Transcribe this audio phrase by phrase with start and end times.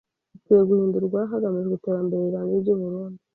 [0.35, 3.17] ikwiye guhindurwa hagamijwe iterambere rirambye ry’u Burunnd